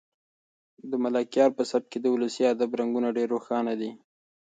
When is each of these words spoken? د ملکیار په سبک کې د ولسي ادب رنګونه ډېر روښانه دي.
د 0.89 0.91
ملکیار 1.03 1.49
په 1.57 1.63
سبک 1.71 1.87
کې 1.91 1.99
د 2.01 2.05
ولسي 2.15 2.43
ادب 2.53 2.69
رنګونه 2.79 3.09
ډېر 3.17 3.27
روښانه 3.35 3.73
دي. 3.81 3.91